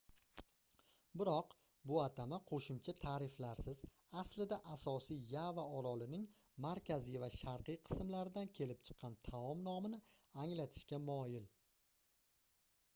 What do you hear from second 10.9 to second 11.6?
moyil